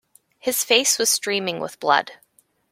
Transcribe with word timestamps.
His 0.39 0.63
face 0.63 0.97
was 0.97 1.11
streaming 1.11 1.59
with 1.59 1.79
blood. 1.79 2.13